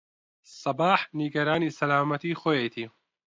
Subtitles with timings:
[0.61, 2.85] سەباح نیگەرانی سەلامەتیی خۆیەتی.